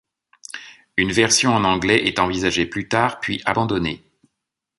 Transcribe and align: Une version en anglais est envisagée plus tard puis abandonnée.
Une 0.97 1.11
version 1.11 1.51
en 1.53 1.63
anglais 1.63 2.07
est 2.07 2.17
envisagée 2.17 2.65
plus 2.65 2.87
tard 2.87 3.19
puis 3.19 3.39
abandonnée. 3.45 4.03